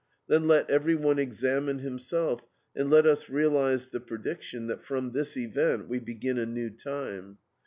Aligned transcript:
Then 0.27 0.47
let 0.47 0.67
everyone 0.67 1.19
examine 1.19 1.77
himself, 1.77 2.41
and 2.75 2.89
let 2.89 3.05
us 3.05 3.29
realize 3.29 3.89
the 3.89 3.99
prediction 3.99 4.65
that 4.65 4.83
from 4.83 5.11
this 5.11 5.37
event 5.37 5.89
we 5.89 5.99
begin 5.99 6.39
a 6.39 6.45
new 6.47 6.71
time. 6.71 7.37